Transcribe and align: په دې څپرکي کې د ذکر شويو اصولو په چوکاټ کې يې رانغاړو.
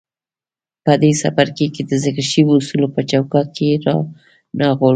په 0.85 0.93
دې 1.01 1.11
څپرکي 1.21 1.67
کې 1.75 1.83
د 1.89 1.91
ذکر 2.03 2.25
شويو 2.31 2.57
اصولو 2.59 2.87
په 2.95 3.01
چوکاټ 3.09 3.47
کې 3.55 3.63
يې 3.69 3.75
رانغاړو. 4.59 4.89